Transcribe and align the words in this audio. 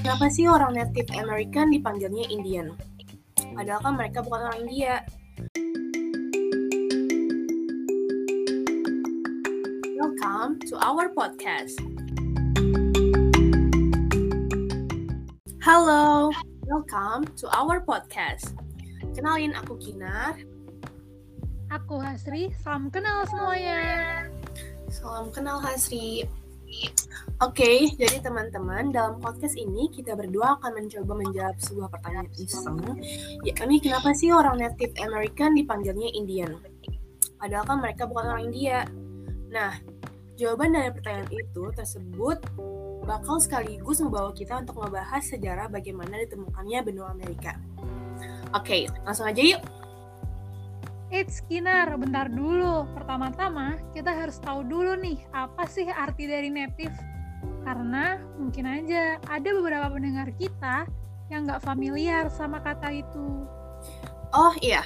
Kenapa 0.00 0.32
sih 0.32 0.48
orang 0.48 0.72
Native 0.72 1.12
American 1.12 1.68
dipanggilnya 1.68 2.24
Indian? 2.32 2.72
Padahal 3.52 3.84
kan 3.84 4.00
mereka 4.00 4.24
bukan 4.24 4.48
orang 4.48 4.64
India. 4.64 5.04
Welcome 10.00 10.56
to 10.72 10.80
our 10.80 11.12
podcast. 11.12 11.76
Halo, 15.60 16.32
welcome 16.64 17.28
to 17.36 17.44
our 17.52 17.84
podcast. 17.84 18.56
Kenalin 19.12 19.52
aku 19.52 19.76
Kinar. 19.76 20.40
Aku 21.68 22.00
Hasri, 22.00 22.56
salam 22.64 22.88
kenal 22.88 23.28
semuanya. 23.28 24.24
Salam 24.88 25.28
kenal 25.28 25.60
Hasri. 25.60 26.24
Oke, 27.44 27.92
jadi 28.00 28.24
teman-teman, 28.24 28.96
dalam 28.96 29.20
podcast 29.20 29.60
ini 29.60 29.92
kita 29.92 30.16
berdua 30.16 30.56
akan 30.56 30.72
mencoba 30.80 31.12
menjawab 31.20 31.56
sebuah 31.60 31.88
pertanyaan 31.92 32.32
iseng, 32.40 32.80
yakni 33.44 33.76
kenapa 33.76 34.16
sih 34.16 34.32
orang 34.32 34.56
Native 34.56 34.96
American 35.04 35.52
dipanggilnya 35.52 36.08
Indian? 36.16 36.56
Padahal 37.36 37.64
kan 37.68 37.78
mereka 37.84 38.08
bukan 38.08 38.24
orang 38.32 38.44
India. 38.48 38.88
Nah, 39.52 39.76
jawaban 40.40 40.72
dari 40.72 40.88
pertanyaan 40.96 41.28
itu 41.28 41.62
tersebut 41.76 42.40
bakal 43.04 43.36
sekaligus 43.38 44.00
membawa 44.00 44.32
kita 44.32 44.64
untuk 44.64 44.80
membahas 44.82 45.22
sejarah 45.28 45.68
bagaimana 45.68 46.16
ditemukannya 46.24 46.78
benua 46.82 47.12
Amerika. 47.12 47.54
Oke, 48.56 48.88
langsung 49.04 49.28
aja 49.28 49.44
yuk. 49.44 49.60
Eits, 51.14 51.38
Kinar, 51.46 51.94
bentar 51.94 52.26
dulu. 52.26 52.82
Pertama-tama, 52.98 53.78
kita 53.94 54.10
harus 54.10 54.42
tahu 54.42 54.66
dulu 54.66 54.98
nih, 54.98 55.22
apa 55.30 55.62
sih 55.70 55.86
arti 55.86 56.26
dari 56.26 56.50
native? 56.50 56.94
Karena 57.62 58.18
mungkin 58.38 58.66
aja 58.66 59.22
ada 59.30 59.48
beberapa 59.54 59.86
pendengar 59.90 60.34
kita 60.34 60.86
yang 61.30 61.46
nggak 61.46 61.62
familiar 61.62 62.26
sama 62.30 62.58
kata 62.58 62.90
itu. 62.90 63.46
Oh 64.34 64.54
iya, 64.58 64.82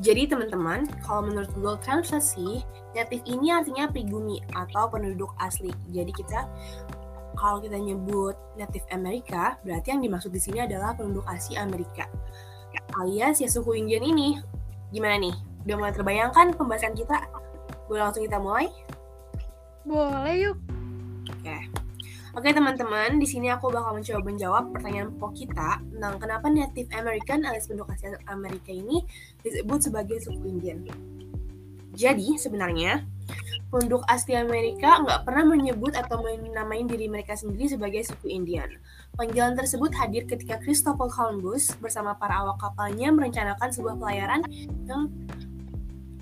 jadi 0.00 0.24
teman-teman, 0.28 0.88
kalau 1.04 1.28
menurut 1.28 1.52
Google 1.52 1.78
Translate 1.80 2.64
native 2.92 3.24
ini 3.28 3.52
artinya 3.52 3.88
pribumi 3.88 4.40
atau 4.56 4.88
penduduk 4.88 5.32
asli. 5.40 5.72
Jadi 5.92 6.12
kita 6.12 6.48
kalau 7.32 7.58
kita 7.58 7.80
nyebut 7.80 8.36
Native 8.54 8.86
Amerika, 8.92 9.56
berarti 9.64 9.96
yang 9.96 10.04
dimaksud 10.04 10.30
di 10.30 10.40
sini 10.40 10.62
adalah 10.62 10.92
penduduk 10.94 11.24
asli 11.26 11.56
Amerika. 11.56 12.06
Alias 13.00 13.40
ya 13.40 13.48
suku 13.48 13.76
Indian 13.76 14.04
ini. 14.04 14.36
Gimana 14.92 15.16
nih? 15.16 15.34
Udah 15.64 15.76
mulai 15.80 15.94
terbayangkan 15.96 16.46
pembahasan 16.52 16.92
kita? 16.92 17.16
Boleh 17.88 18.04
langsung 18.04 18.22
kita 18.28 18.36
mulai? 18.36 18.68
Boleh 19.88 20.34
yuk. 20.36 20.56
Oke. 21.32 21.56
Oke 22.32 22.48
teman-teman, 22.48 23.20
di 23.20 23.28
sini 23.28 23.52
aku 23.52 23.68
bakal 23.68 23.92
mencoba 23.92 24.20
menjawab 24.24 24.64
pertanyaan 24.72 25.12
pokok 25.16 25.32
kita 25.36 25.84
tentang 25.84 26.16
kenapa 26.16 26.48
Native 26.48 26.88
American 26.96 27.44
alias 27.44 27.68
penduduk 27.68 27.92
asli 27.92 28.16
Amerika 28.24 28.72
ini 28.72 29.04
disebut 29.44 29.80
sebagai 29.84 30.16
suku 30.20 30.40
Indian. 30.48 30.80
Jadi 31.92 32.40
sebenarnya 32.40 33.04
penduduk 33.72 34.04
asli 34.04 34.36
Amerika 34.36 35.00
nggak 35.00 35.24
pernah 35.24 35.48
menyebut 35.48 35.96
atau 35.96 36.20
menamai 36.20 36.84
diri 36.84 37.08
mereka 37.08 37.32
sendiri 37.32 37.72
sebagai 37.72 38.04
suku 38.04 38.28
Indian. 38.28 38.68
Panggilan 39.16 39.56
tersebut 39.56 39.96
hadir 39.96 40.28
ketika 40.28 40.60
Christopher 40.60 41.08
Columbus 41.08 41.72
bersama 41.80 42.12
para 42.12 42.44
awak 42.44 42.60
kapalnya 42.60 43.08
merencanakan 43.08 43.72
sebuah 43.72 43.96
pelayaran 43.96 44.44
yang 44.84 45.08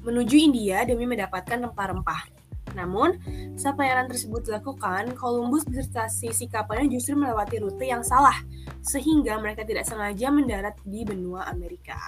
menuju 0.07 0.37
India 0.39 0.87
demi 0.87 1.11
mendapatkan 1.11 1.59
rempah-rempah. 1.67 2.31
Namun, 2.79 3.19
saat 3.59 3.75
pelayaran 3.75 4.07
tersebut 4.07 4.47
dilakukan, 4.47 5.19
Columbus 5.19 5.67
beserta 5.67 6.07
sisi 6.07 6.47
kapalnya 6.47 6.87
justru 6.87 7.19
melewati 7.19 7.59
rute 7.59 7.83
yang 7.83 8.07
salah, 8.07 8.39
sehingga 8.79 9.43
mereka 9.43 9.67
tidak 9.67 9.91
sengaja 9.91 10.31
mendarat 10.31 10.79
di 10.87 11.03
benua 11.03 11.51
Amerika. 11.51 11.99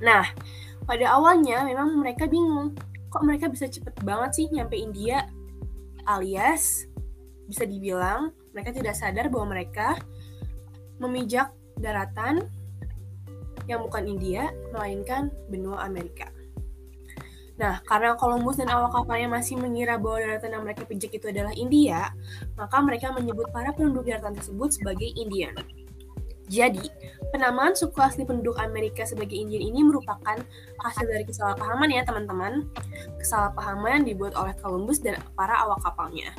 Nah, 0.00 0.24
pada 0.88 1.12
awalnya 1.12 1.60
memang 1.68 1.92
mereka 2.00 2.24
bingung, 2.24 2.72
kok 3.10 3.22
mereka 3.26 3.50
bisa 3.50 3.66
cepet 3.66 3.92
banget 4.06 4.30
sih 4.38 4.46
nyampe 4.48 4.78
India? 4.78 5.26
Alias, 6.06 6.86
bisa 7.50 7.66
dibilang 7.66 8.30
mereka 8.54 8.70
tidak 8.70 8.94
sadar 8.94 9.26
bahwa 9.28 9.58
mereka 9.58 9.98
memijak 11.02 11.50
daratan 11.78 12.46
yang 13.66 13.86
bukan 13.86 14.06
India, 14.06 14.50
melainkan 14.74 15.30
benua 15.50 15.86
Amerika. 15.86 16.30
Nah, 17.60 17.76
karena 17.84 18.16
Columbus 18.16 18.56
dan 18.56 18.72
awak 18.72 18.96
kapalnya 18.96 19.28
masih 19.28 19.60
mengira 19.60 20.00
bahwa 20.00 20.16
daratan 20.24 20.56
yang 20.56 20.64
mereka 20.64 20.82
pijak 20.88 21.12
itu 21.12 21.28
adalah 21.28 21.52
India, 21.52 22.08
maka 22.56 22.80
mereka 22.80 23.12
menyebut 23.12 23.52
para 23.52 23.70
penduduk 23.76 24.08
daratan 24.08 24.32
tersebut 24.32 24.80
sebagai 24.80 25.12
Indian. 25.12 25.52
Jadi, 26.48 26.88
penamaan 27.30 27.72
suku 27.74 27.96
asli 28.02 28.22
penduduk 28.26 28.58
Amerika 28.58 29.06
sebagai 29.06 29.38
Indian 29.38 29.70
ini 29.70 29.80
merupakan 29.86 30.36
hasil 30.82 31.06
dari 31.06 31.24
kesalahpahaman 31.26 31.90
ya 31.90 32.02
teman-teman. 32.02 32.66
Kesalahpahaman 33.18 34.02
yang 34.02 34.04
dibuat 34.14 34.34
oleh 34.36 34.54
Columbus 34.58 35.02
dan 35.02 35.18
para 35.34 35.56
awak 35.62 35.82
kapalnya. 35.82 36.34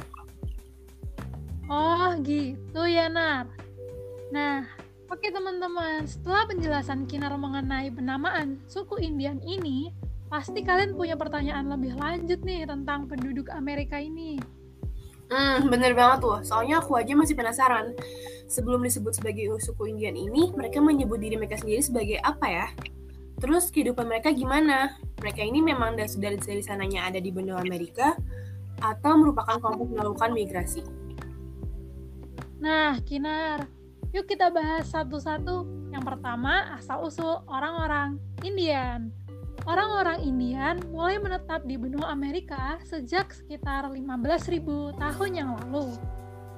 Oh 1.71 2.11
gitu 2.19 2.83
ya 2.83 3.07
Nar. 3.07 3.47
Nah, 4.31 4.67
oke 5.07 5.27
teman-teman, 5.27 6.03
setelah 6.03 6.43
penjelasan 6.47 7.07
Kinar 7.07 7.35
mengenai 7.39 7.91
penamaan 7.91 8.59
suku 8.67 8.99
Indian 8.99 9.39
ini, 9.43 9.91
pasti 10.27 10.63
kalian 10.63 10.95
punya 10.95 11.15
pertanyaan 11.19 11.67
lebih 11.67 11.95
lanjut 11.95 12.39
nih 12.43 12.67
tentang 12.67 13.07
penduduk 13.07 13.47
Amerika 13.51 13.99
ini. 13.99 14.39
Hmm, 15.31 15.71
bener 15.71 15.95
banget 15.95 16.27
tuh. 16.27 16.43
Soalnya 16.43 16.83
aku 16.83 16.99
aja 16.99 17.15
masih 17.15 17.39
penasaran. 17.39 17.95
Sebelum 18.51 18.83
disebut 18.83 19.15
sebagai 19.15 19.47
suku 19.63 19.95
Indian 19.95 20.19
ini, 20.19 20.51
mereka 20.51 20.83
menyebut 20.83 21.23
diri 21.23 21.39
mereka 21.39 21.55
sendiri 21.55 21.79
sebagai 21.79 22.19
apa 22.19 22.51
ya? 22.51 22.67
Terus 23.39 23.71
kehidupan 23.71 24.11
mereka 24.11 24.35
gimana? 24.35 24.99
Mereka 25.23 25.39
ini 25.39 25.63
memang 25.63 25.95
dari, 25.95 26.11
dari, 26.19 26.35
dari 26.35 26.59
sananya 26.59 27.07
ada 27.07 27.23
di 27.23 27.31
benua 27.31 27.63
Amerika 27.63 28.11
atau 28.83 29.15
merupakan 29.15 29.55
kelompok 29.55 29.87
melakukan 29.87 30.35
migrasi? 30.35 30.83
Nah, 32.59 32.99
Kinar, 33.07 33.71
yuk 34.11 34.27
kita 34.27 34.51
bahas 34.51 34.91
satu-satu. 34.91 35.63
Yang 35.95 36.03
pertama, 36.11 36.75
asal-usul 36.75 37.47
orang-orang 37.47 38.19
Indian. 38.43 39.15
Orang-orang 39.69 40.25
Indian 40.25 40.81
mulai 40.89 41.21
menetap 41.21 41.61
di 41.69 41.77
benua 41.77 42.09
Amerika 42.09 42.81
sejak 42.81 43.29
sekitar 43.29 43.85
15.000 43.85 44.57
tahun 44.97 45.31
yang 45.37 45.53
lalu. 45.53 45.93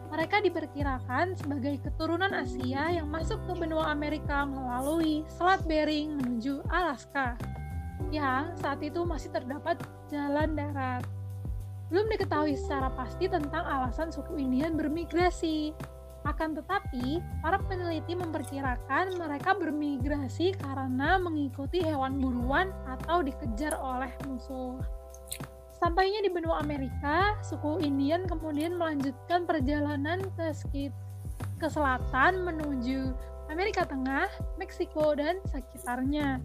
Mereka 0.07 0.39
diperkirakan 0.45 1.35
sebagai 1.35 1.83
keturunan 1.83 2.31
Asia 2.31 2.95
yang 2.95 3.11
masuk 3.11 3.43
ke 3.43 3.53
benua 3.59 3.91
Amerika 3.91 4.47
melalui 4.47 5.27
Selat 5.27 5.65
Bering 5.67 6.15
menuju 6.21 6.63
Alaska, 6.69 7.35
yang 8.13 8.53
saat 8.61 8.79
itu 8.79 9.03
masih 9.03 9.33
terdapat 9.33 9.81
jalan 10.07 10.53
darat. 10.53 11.03
Belum 11.91 12.07
diketahui 12.07 12.55
secara 12.55 12.93
pasti 12.93 13.27
tentang 13.27 13.65
alasan 13.67 14.13
suku 14.13 14.37
Indian 14.39 14.79
bermigrasi, 14.79 15.75
akan 16.23 16.55
tetapi, 16.55 17.19
para 17.43 17.59
peneliti 17.67 18.15
memperkirakan 18.15 19.19
mereka 19.19 19.51
bermigrasi 19.55 20.55
karena 20.55 21.19
mengikuti 21.19 21.83
hewan 21.83 22.19
buruan 22.19 22.71
atau 22.87 23.19
dikejar 23.19 23.75
oleh 23.79 24.11
musuh. 24.27 24.79
Sampainya 25.83 26.23
di 26.23 26.31
benua 26.31 26.63
Amerika, 26.63 27.35
suku 27.43 27.83
Indian 27.83 28.23
kemudian 28.23 28.79
melanjutkan 28.79 29.43
perjalanan 29.43 30.23
ke, 30.39 30.55
ke 31.59 31.67
selatan 31.67 32.47
menuju 32.47 33.11
Amerika 33.51 33.83
Tengah, 33.83 34.31
Meksiko, 34.55 35.11
dan 35.19 35.43
sekitarnya. 35.51 36.39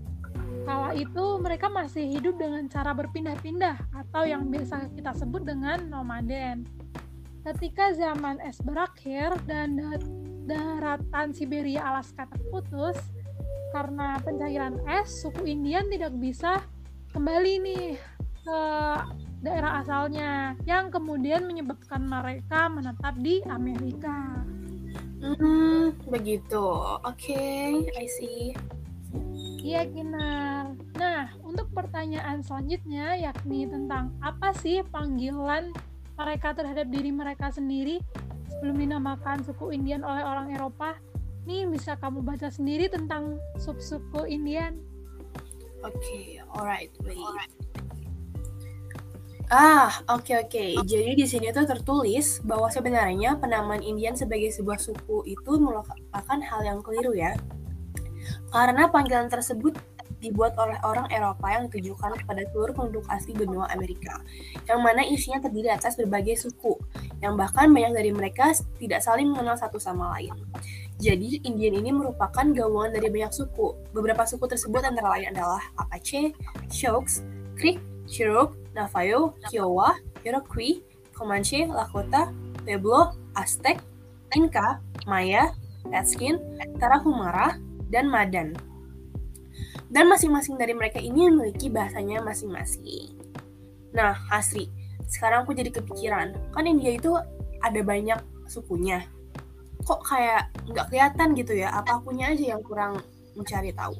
Kala 0.66 0.90
itu 0.98 1.38
mereka 1.38 1.70
masih 1.70 2.04
hidup 2.18 2.34
dengan 2.36 2.66
cara 2.66 2.90
berpindah-pindah 2.92 3.78
atau 3.94 4.26
yang 4.26 4.50
biasa 4.50 4.90
kita 4.92 5.14
sebut 5.14 5.46
dengan 5.46 5.86
nomaden. 5.86 6.66
Ketika 7.48 7.96
zaman 7.96 8.44
es 8.44 8.60
berakhir 8.60 9.32
dan 9.48 9.80
daratan 10.44 11.32
Siberia 11.32 11.80
Alaska 11.80 12.28
terputus, 12.28 13.00
karena 13.72 14.20
pencairan 14.20 14.76
es, 14.84 15.24
suku 15.24 15.56
Indian 15.56 15.88
tidak 15.88 16.12
bisa 16.20 16.60
kembali 17.16 17.52
nih 17.64 17.96
ke 18.44 18.60
daerah 19.40 19.80
asalnya, 19.80 20.60
yang 20.68 20.92
kemudian 20.92 21.48
menyebabkan 21.48 22.04
mereka 22.04 22.68
menetap 22.68 23.16
di 23.16 23.40
Amerika. 23.48 24.44
Hmm, 25.24 25.96
begitu. 26.04 26.60
Oke, 27.00 27.32
okay, 27.32 27.72
I 27.96 28.06
see. 28.12 28.52
Iya, 29.64 29.88
Kinar. 29.88 30.76
Nah, 31.00 31.32
untuk 31.40 31.72
pertanyaan 31.72 32.44
selanjutnya 32.44 33.16
yakni 33.16 33.64
tentang 33.64 34.12
apa 34.20 34.52
sih 34.52 34.84
panggilan 34.92 35.72
mereka 36.18 36.50
terhadap 36.52 36.90
diri 36.90 37.14
mereka 37.14 37.54
sendiri 37.54 38.02
sebelum 38.50 38.74
dinamakan 38.74 39.46
suku 39.46 39.70
Indian 39.70 40.02
oleh 40.02 40.26
orang 40.26 40.50
Eropa. 40.50 40.98
Nih 41.46 41.64
bisa 41.64 41.94
kamu 41.96 42.20
baca 42.26 42.50
sendiri 42.50 42.90
tentang 42.90 43.38
sub-suku 43.56 44.26
Indian. 44.26 44.76
Oke, 45.86 45.94
okay, 45.94 46.26
alright, 46.58 46.90
wait. 47.06 47.22
Ah, 49.48 50.04
oke 50.12 50.44
oke. 50.44 50.84
Jadi 50.84 51.16
di 51.16 51.24
sini 51.24 51.48
tuh 51.54 51.64
tertulis 51.64 52.44
bahwa 52.44 52.68
sebenarnya 52.68 53.40
penamaan 53.40 53.80
Indian 53.80 54.12
sebagai 54.12 54.52
sebuah 54.52 54.76
suku 54.76 55.24
itu 55.24 55.52
merupakan 55.56 56.38
hal 56.44 56.60
yang 56.68 56.84
keliru 56.84 57.16
ya. 57.16 57.32
Karena 58.52 58.92
panggilan 58.92 59.32
tersebut 59.32 59.80
dibuat 60.18 60.58
oleh 60.58 60.78
orang 60.82 61.06
Eropa 61.10 61.46
yang 61.50 61.70
ditujukan 61.70 62.18
kepada 62.22 62.42
seluruh 62.50 62.74
penduduk 62.74 63.06
asli 63.10 63.32
benua 63.34 63.70
Amerika, 63.70 64.20
yang 64.66 64.82
mana 64.82 65.06
isinya 65.06 65.38
terdiri 65.42 65.70
atas 65.70 65.94
berbagai 65.94 66.38
suku, 66.38 66.74
yang 67.22 67.38
bahkan 67.38 67.70
banyak 67.70 67.94
dari 67.94 68.10
mereka 68.10 68.50
tidak 68.78 69.00
saling 69.02 69.30
mengenal 69.30 69.54
satu 69.54 69.78
sama 69.78 70.18
lain. 70.18 70.34
Jadi, 70.98 71.38
Indian 71.46 71.78
ini 71.78 71.94
merupakan 71.94 72.42
gabungan 72.42 72.90
dari 72.90 73.06
banyak 73.06 73.30
suku. 73.30 73.78
Beberapa 73.94 74.26
suku 74.26 74.50
tersebut 74.50 74.82
antara 74.82 75.14
lain 75.14 75.30
adalah 75.30 75.62
Apache, 75.78 76.34
Sioux, 76.66 77.06
Creek, 77.54 77.78
Cherokee, 78.10 78.58
Navajo, 78.74 79.38
Kiowa, 79.46 79.94
Iroquois, 80.26 80.82
Comanche, 81.14 81.70
Lakota, 81.70 82.34
Pueblo, 82.66 83.14
Aztec, 83.38 83.78
Inca, 84.34 84.82
Maya, 85.06 85.54
Redskin, 85.86 86.38
Tarahumara, 86.82 87.58
dan 87.88 88.10
Madan. 88.10 88.52
Dan 89.88 90.12
masing-masing 90.12 90.60
dari 90.60 90.76
mereka 90.76 91.00
ini 91.00 91.32
memiliki 91.32 91.72
bahasanya 91.72 92.20
masing-masing. 92.20 93.16
Nah, 93.96 94.12
Hasri, 94.28 94.68
sekarang 95.08 95.48
aku 95.48 95.56
jadi 95.56 95.72
kepikiran, 95.72 96.36
kan 96.52 96.64
India 96.68 96.92
itu 96.92 97.16
ada 97.64 97.80
banyak 97.80 98.20
sukunya. 98.44 99.08
Kok 99.88 100.04
kayak 100.04 100.52
nggak 100.68 100.86
kelihatan 100.92 101.28
gitu 101.32 101.52
ya? 101.56 101.72
Apa 101.72 102.04
akunya 102.04 102.28
aja 102.28 102.52
yang 102.52 102.60
kurang 102.60 103.00
mencari 103.32 103.72
tahu? 103.72 103.96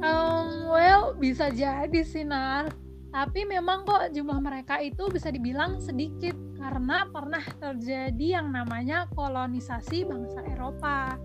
Um, 0.00 0.72
well, 0.72 1.12
bisa 1.12 1.52
jadi 1.52 2.00
sih, 2.00 2.24
Nar. 2.24 2.72
Tapi 3.10 3.42
memang 3.42 3.82
kok 3.84 4.14
jumlah 4.14 4.38
mereka 4.38 4.78
itu 4.78 5.10
bisa 5.10 5.34
dibilang 5.34 5.82
sedikit 5.82 6.32
karena 6.56 7.10
pernah 7.10 7.42
terjadi 7.58 8.40
yang 8.40 8.54
namanya 8.54 9.10
kolonisasi 9.12 10.06
bangsa 10.06 10.40
Eropa. 10.46 11.18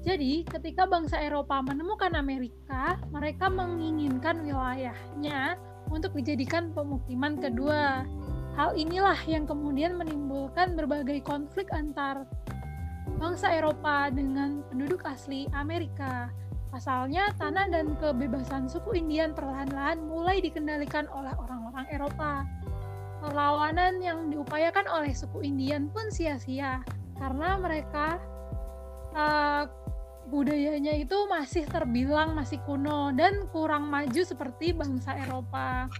Jadi, 0.00 0.48
ketika 0.48 0.88
bangsa 0.88 1.20
Eropa 1.20 1.60
menemukan 1.60 2.16
Amerika, 2.16 2.96
mereka 3.12 3.52
menginginkan 3.52 4.40
wilayahnya 4.40 5.60
untuk 5.92 6.16
dijadikan 6.16 6.72
pemukiman 6.72 7.36
kedua. 7.36 8.08
Hal 8.56 8.72
inilah 8.80 9.18
yang 9.28 9.44
kemudian 9.44 10.00
menimbulkan 10.00 10.72
berbagai 10.72 11.20
konflik 11.20 11.68
antar 11.76 12.24
bangsa 13.20 13.52
Eropa 13.52 14.08
dengan 14.08 14.64
penduduk 14.72 15.04
asli 15.04 15.44
Amerika. 15.52 16.32
Pasalnya, 16.72 17.34
tanah 17.36 17.68
dan 17.68 17.92
kebebasan 18.00 18.72
suku 18.72 18.96
Indian 18.96 19.36
perlahan-lahan 19.36 20.00
mulai 20.00 20.40
dikendalikan 20.40 21.10
oleh 21.12 21.34
orang-orang 21.36 21.84
Eropa. 21.92 22.48
Perlawanan 23.20 24.00
yang 24.00 24.32
diupayakan 24.32 24.88
oleh 24.88 25.12
suku 25.12 25.44
Indian 25.44 25.92
pun 25.92 26.08
sia-sia 26.08 26.80
karena 27.20 27.60
mereka 27.60 28.16
uh, 29.14 29.64
budayanya 30.30 30.94
itu 30.94 31.26
masih 31.26 31.66
terbilang 31.66 32.38
masih 32.38 32.62
kuno 32.62 33.10
dan 33.10 33.50
kurang 33.50 33.90
maju 33.90 34.22
seperti 34.22 34.70
bangsa 34.70 35.18
Eropa. 35.18 35.90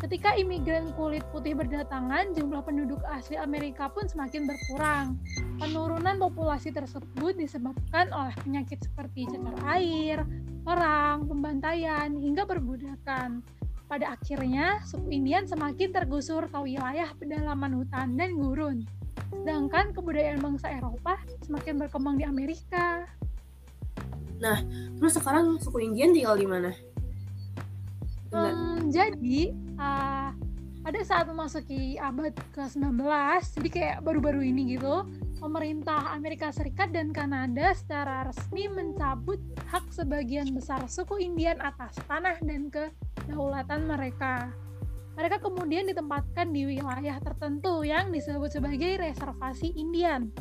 Ketika 0.00 0.32
imigran 0.32 0.96
kulit 0.96 1.20
putih 1.28 1.52
berdatangan, 1.52 2.32
jumlah 2.32 2.64
penduduk 2.64 3.04
asli 3.04 3.36
Amerika 3.36 3.92
pun 3.92 4.08
semakin 4.08 4.48
berkurang. 4.48 5.20
Penurunan 5.60 6.16
populasi 6.16 6.72
tersebut 6.72 7.36
disebabkan 7.36 8.08
oleh 8.08 8.32
penyakit 8.40 8.80
seperti 8.80 9.28
cacar 9.28 9.76
air, 9.76 10.24
perang, 10.64 11.28
pembantaian, 11.28 12.16
hingga 12.16 12.48
perbudakan. 12.48 13.44
Pada 13.92 14.16
akhirnya, 14.16 14.80
suku 14.88 15.20
Indian 15.20 15.44
semakin 15.44 15.92
tergusur 15.92 16.48
ke 16.48 16.58
wilayah 16.64 17.12
pedalaman 17.20 17.84
hutan 17.84 18.16
dan 18.16 18.40
gurun. 18.40 18.88
Sedangkan 19.30 19.94
kebudayaan 19.94 20.42
bangsa 20.42 20.70
Eropa 20.74 21.18
semakin 21.46 21.74
berkembang 21.78 22.18
di 22.18 22.24
Amerika. 22.26 23.06
Nah, 24.40 24.64
terus 24.98 25.14
sekarang 25.20 25.60
suku 25.60 25.84
Indian 25.84 26.10
tinggal 26.16 26.36
di 26.36 26.48
mana? 26.48 26.70
Um, 28.30 28.88
jadi 28.94 29.52
uh, 29.76 30.30
pada 30.80 31.00
saat 31.04 31.28
memasuki 31.28 32.00
abad 32.00 32.32
ke-19, 32.56 33.04
jadi 33.60 33.68
kayak 33.68 33.98
baru-baru 34.00 34.40
ini 34.48 34.78
gitu, 34.78 35.04
pemerintah 35.36 36.16
Amerika 36.16 36.48
Serikat 36.52 36.94
dan 36.94 37.12
Kanada 37.12 37.76
secara 37.76 38.28
resmi 38.28 38.64
mencabut 38.70 39.40
hak 39.68 39.88
sebagian 39.92 40.52
besar 40.56 40.84
suku 40.88 41.20
Indian 41.20 41.60
atas 41.60 41.96
tanah 42.08 42.40
dan 42.40 42.72
kedaulatan 42.72 43.88
mereka. 43.88 44.52
Mereka 45.20 45.36
kemudian 45.44 45.84
ditempatkan 45.84 46.48
di 46.48 46.64
wilayah 46.64 47.20
tertentu 47.20 47.84
yang 47.84 48.08
disebut 48.08 48.56
sebagai 48.56 49.04
reservasi 49.04 49.76
Indian. 49.76 50.32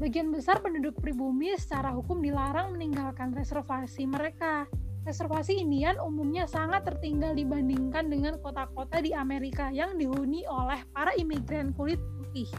Bagian 0.00 0.32
besar 0.32 0.64
penduduk 0.64 0.96
pribumi 0.96 1.52
secara 1.60 1.92
hukum 1.92 2.24
dilarang 2.24 2.72
meninggalkan 2.72 3.36
reservasi 3.36 4.08
mereka 4.08 4.64
reservasi 5.06 5.62
Indian 5.62 6.00
umumnya 6.02 6.50
sangat 6.50 6.82
tertinggal 6.82 7.36
dibandingkan 7.36 8.10
dengan 8.10 8.40
kota-kota 8.42 8.98
di 8.98 9.14
Amerika 9.14 9.70
yang 9.70 9.94
dihuni 9.94 10.42
oleh 10.50 10.82
para 10.90 11.14
imigran 11.14 11.70
kulit 11.76 12.02
putih. 12.18 12.50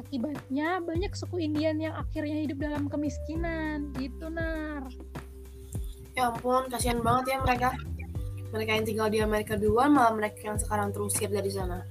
Akibatnya, 0.00 0.80
banyak 0.80 1.12
suku 1.12 1.42
Indian 1.42 1.76
yang 1.76 1.94
akhirnya 1.98 2.46
hidup 2.46 2.62
dalam 2.62 2.86
kemiskinan. 2.86 3.92
Gitu, 3.98 4.30
Nar. 4.30 4.88
Ya 6.14 6.30
ampun, 6.30 6.70
kasihan 6.70 7.02
banget 7.02 7.34
ya 7.34 7.38
mereka. 7.42 7.74
Mereka 8.48 8.70
yang 8.80 8.86
tinggal 8.88 9.08
di 9.12 9.20
Amerika 9.20 9.60
duluan, 9.60 9.92
malah 9.92 10.16
mereka 10.16 10.40
yang 10.48 10.56
sekarang 10.56 10.88
terusir 10.88 11.28
dari 11.28 11.52
sana. 11.52 11.84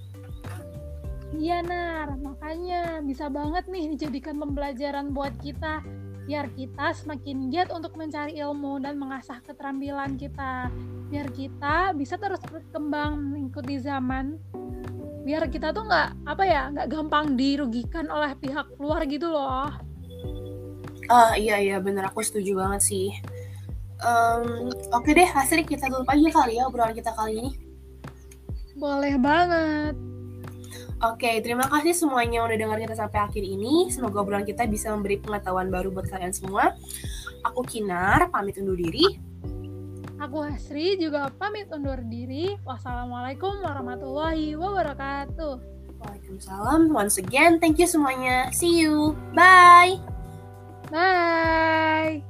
Iya, 1.37 1.61
Nar. 1.61 2.17
Makanya 2.17 3.03
bisa 3.05 3.29
banget 3.29 3.69
nih 3.69 3.93
dijadikan 3.93 4.41
pembelajaran 4.41 5.13
buat 5.13 5.35
kita. 5.43 5.85
Biar 6.27 6.49
kita 6.55 6.91
semakin 6.91 7.53
giat 7.53 7.69
untuk 7.71 7.95
mencari 7.95 8.35
ilmu 8.41 8.81
dan 8.81 8.97
mengasah 8.97 9.39
keterampilan 9.45 10.17
kita. 10.17 10.67
Biar 11.07 11.29
kita 11.31 11.93
bisa 11.95 12.19
terus 12.19 12.41
berkembang 12.47 13.15
mengikuti 13.21 13.79
zaman. 13.79 14.35
Biar 15.23 15.47
kita 15.51 15.71
tuh 15.71 15.87
nggak 15.87 16.27
apa 16.27 16.43
ya 16.43 16.71
nggak 16.71 16.87
gampang 16.91 17.35
dirugikan 17.39 18.07
oleh 18.11 18.35
pihak 18.39 18.75
luar 18.79 19.07
gitu 19.07 19.27
loh. 19.31 19.71
Ah 21.07 21.35
iya 21.39 21.59
iya. 21.63 21.79
Bener. 21.79 22.07
Aku 22.11 22.19
setuju 22.19 22.59
banget 22.59 22.81
sih 22.83 23.11
um, 24.03 24.69
oke 24.93 25.09
deh 25.13 25.25
hasil 25.25 25.63
kita 25.63 25.89
tutup 25.89 26.09
aja 26.09 26.29
kali 26.33 26.59
ya 26.59 26.67
obrolan 26.67 26.93
kita 26.93 27.13
kali 27.15 27.39
ini 27.39 27.51
boleh 28.77 29.15
banget 29.17 29.95
Oke, 30.97 31.29
terima 31.45 31.69
kasih 31.69 31.93
semuanya 31.93 32.41
udah 32.41 32.57
dengar 32.57 32.81
kita 32.81 32.97
sampai 32.97 33.21
akhir 33.21 33.45
ini. 33.45 33.85
Semoga 33.93 34.25
obrolan 34.25 34.49
kita 34.49 34.65
bisa 34.65 34.89
memberi 34.89 35.21
pengetahuan 35.21 35.69
baru 35.69 35.93
buat 35.93 36.09
kalian 36.09 36.33
semua. 36.33 36.73
Aku 37.45 37.61
Kinar, 37.61 38.33
pamit 38.33 38.57
undur 38.57 38.73
diri. 38.73 39.05
Aku 40.17 40.41
Hasri 40.41 40.97
juga 40.97 41.29
pamit 41.37 41.69
undur 41.69 42.01
diri. 42.01 42.57
Wassalamualaikum 42.65 43.61
warahmatullahi 43.61 44.57
wabarakatuh. 44.57 45.53
Waalaikumsalam. 46.01 46.89
Once 46.89 47.21
again, 47.21 47.61
thank 47.61 47.77
you 47.77 47.85
semuanya. 47.85 48.49
See 48.49 48.81
you. 48.81 49.13
Bye. 49.37 50.01
Bye. 50.89 52.25